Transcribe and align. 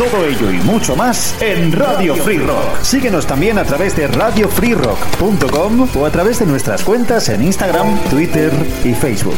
Todo 0.00 0.24
ello 0.24 0.50
y 0.50 0.56
mucho 0.62 0.96
más 0.96 1.36
en 1.42 1.72
Radio 1.72 2.14
Free 2.14 2.38
Rock. 2.38 2.80
Síguenos 2.80 3.26
también 3.26 3.58
a 3.58 3.64
través 3.64 3.94
de 3.94 4.06
radiofreerock.com 4.06 5.88
o 5.94 6.06
a 6.06 6.10
través 6.10 6.38
de 6.38 6.46
nuestras 6.46 6.82
cuentas 6.82 7.28
en 7.28 7.42
Instagram, 7.42 8.02
Twitter 8.08 8.50
y 8.82 8.94
Facebook. 8.94 9.36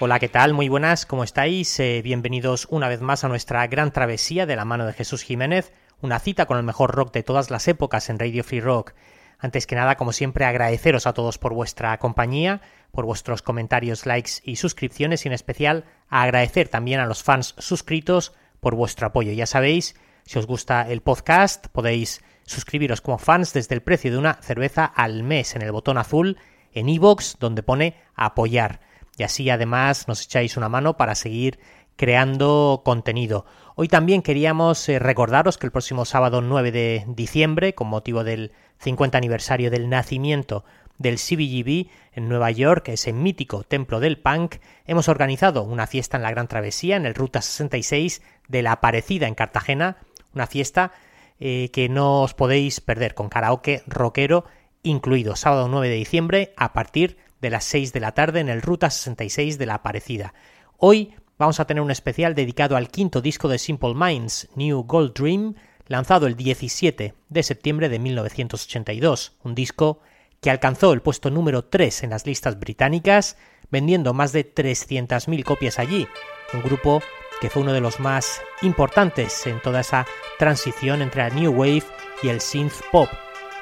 Hola, 0.00 0.18
¿qué 0.18 0.28
tal? 0.28 0.54
Muy 0.54 0.68
buenas, 0.68 1.06
¿cómo 1.06 1.22
estáis? 1.22 1.78
Eh, 1.78 2.02
bienvenidos 2.02 2.66
una 2.68 2.88
vez 2.88 3.00
más 3.00 3.22
a 3.22 3.28
nuestra 3.28 3.64
gran 3.68 3.92
travesía 3.92 4.44
de 4.44 4.56
la 4.56 4.64
mano 4.64 4.84
de 4.84 4.92
Jesús 4.92 5.22
Jiménez, 5.22 5.72
una 6.00 6.18
cita 6.18 6.46
con 6.46 6.56
el 6.56 6.64
mejor 6.64 6.90
rock 6.96 7.12
de 7.12 7.22
todas 7.22 7.48
las 7.48 7.68
épocas 7.68 8.10
en 8.10 8.18
Radio 8.18 8.42
Free 8.42 8.60
Rock. 8.60 8.94
Antes 9.38 9.66
que 9.66 9.76
nada, 9.76 9.96
como 9.96 10.12
siempre, 10.12 10.44
agradeceros 10.44 11.06
a 11.06 11.12
todos 11.12 11.38
por 11.38 11.54
vuestra 11.54 11.96
compañía, 11.98 12.60
por 12.90 13.04
vuestros 13.04 13.40
comentarios, 13.40 14.04
likes 14.04 14.32
y 14.42 14.56
suscripciones 14.56 15.24
y 15.24 15.28
en 15.28 15.34
especial 15.34 15.84
agradecer 16.08 16.68
también 16.68 16.98
a 16.98 17.06
los 17.06 17.22
fans 17.22 17.54
suscritos 17.58 18.32
por 18.60 18.74
vuestro 18.74 19.06
apoyo. 19.06 19.32
Ya 19.32 19.46
sabéis, 19.46 19.94
si 20.24 20.38
os 20.38 20.46
gusta 20.46 20.88
el 20.90 21.02
podcast, 21.02 21.68
podéis 21.68 22.22
suscribiros 22.44 23.00
como 23.00 23.18
fans 23.18 23.52
desde 23.52 23.74
el 23.74 23.82
precio 23.82 24.10
de 24.10 24.18
una 24.18 24.34
cerveza 24.42 24.84
al 24.84 25.22
mes 25.22 25.54
en 25.54 25.62
el 25.62 25.70
botón 25.70 25.98
azul 25.98 26.38
en 26.72 26.88
iVoox 26.88 27.38
donde 27.38 27.62
pone 27.62 27.96
apoyar. 28.14 28.80
Y 29.16 29.22
así 29.22 29.50
además 29.50 30.08
nos 30.08 30.24
echáis 30.24 30.56
una 30.56 30.68
mano 30.68 30.96
para 30.96 31.14
seguir 31.14 31.58
creando 31.98 32.82
contenido. 32.84 33.44
Hoy 33.74 33.88
también 33.88 34.22
queríamos 34.22 34.88
eh, 34.88 35.00
recordaros 35.00 35.58
que 35.58 35.66
el 35.66 35.72
próximo 35.72 36.04
sábado 36.04 36.40
9 36.40 36.70
de 36.70 37.04
diciembre, 37.08 37.74
con 37.74 37.88
motivo 37.88 38.22
del 38.22 38.52
50 38.78 39.18
aniversario 39.18 39.68
del 39.70 39.90
nacimiento 39.90 40.64
del 40.96 41.16
CBGB 41.16 41.90
en 42.12 42.28
Nueva 42.28 42.52
York, 42.52 42.88
ese 42.88 43.12
mítico 43.12 43.64
templo 43.64 43.98
del 43.98 44.16
punk, 44.16 44.56
hemos 44.86 45.08
organizado 45.08 45.64
una 45.64 45.88
fiesta 45.88 46.16
en 46.16 46.22
la 46.22 46.30
Gran 46.30 46.46
Travesía, 46.46 46.96
en 46.96 47.04
el 47.04 47.16
Ruta 47.16 47.42
66 47.42 48.22
de 48.46 48.62
la 48.62 48.72
Aparecida 48.72 49.26
en 49.26 49.34
Cartagena, 49.34 49.96
una 50.34 50.46
fiesta 50.46 50.92
eh, 51.40 51.70
que 51.72 51.88
no 51.88 52.22
os 52.22 52.32
podéis 52.32 52.80
perder, 52.80 53.14
con 53.14 53.28
karaoke 53.28 53.82
rockero 53.88 54.44
incluido, 54.84 55.34
sábado 55.34 55.66
9 55.66 55.88
de 55.88 55.94
diciembre 55.96 56.52
a 56.56 56.72
partir 56.72 57.18
de 57.40 57.50
las 57.50 57.64
6 57.64 57.92
de 57.92 58.00
la 58.00 58.12
tarde 58.12 58.38
en 58.38 58.48
el 58.48 58.62
Ruta 58.62 58.88
66 58.88 59.58
de 59.58 59.66
la 59.66 59.74
Aparecida. 59.74 60.32
Hoy 60.76 61.14
vamos 61.38 61.60
a 61.60 61.66
tener 61.66 61.82
un 61.82 61.90
especial 61.90 62.34
dedicado 62.34 62.76
al 62.76 62.88
quinto 62.88 63.20
disco 63.20 63.48
de 63.48 63.58
Simple 63.58 63.94
Minds, 63.94 64.48
New 64.54 64.82
Gold 64.82 65.14
Dream, 65.14 65.54
lanzado 65.86 66.26
el 66.26 66.36
17 66.36 67.14
de 67.28 67.42
septiembre 67.42 67.88
de 67.88 67.98
1982, 67.98 69.36
un 69.44 69.54
disco 69.54 70.00
que 70.40 70.50
alcanzó 70.50 70.92
el 70.92 71.02
puesto 71.02 71.30
número 71.30 71.64
3 71.64 72.04
en 72.04 72.10
las 72.10 72.26
listas 72.26 72.58
británicas, 72.58 73.36
vendiendo 73.70 74.14
más 74.14 74.32
de 74.32 74.54
300.000 74.54 75.44
copias 75.44 75.78
allí, 75.78 76.06
un 76.52 76.62
grupo 76.62 77.02
que 77.40 77.50
fue 77.50 77.62
uno 77.62 77.72
de 77.72 77.80
los 77.80 78.00
más 78.00 78.40
importantes 78.62 79.46
en 79.46 79.60
toda 79.60 79.80
esa 79.80 80.06
transición 80.38 81.02
entre 81.02 81.22
la 81.22 81.30
New 81.30 81.52
Wave 81.52 81.84
y 82.22 82.28
el 82.28 82.40
synth 82.40 82.80
pop. 82.90 83.08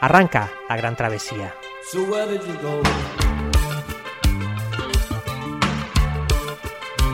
Arranca 0.01 0.51
la 0.69 0.77
gran 0.77 0.97
travesía. 0.97 1.55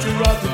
to 0.00 0.10
rot 0.18 0.53